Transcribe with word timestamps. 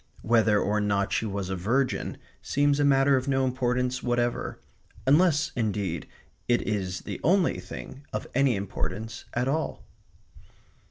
Whether 0.23 0.59
or 0.59 0.81
not 0.81 1.13
she 1.13 1.27
was 1.27 1.51
a 1.51 1.55
virgin 1.55 2.17
seems 2.41 2.79
a 2.79 2.83
matter 2.83 3.17
of 3.17 3.27
no 3.27 3.45
importance 3.45 4.01
whatever. 4.01 4.59
Unless, 5.05 5.51
indeed, 5.55 6.07
it 6.47 6.63
is 6.63 7.01
the 7.01 7.21
only 7.23 7.59
thing 7.59 8.03
of 8.11 8.25
any 8.33 8.55
importance 8.55 9.25
at 9.35 9.47
all. 9.47 9.83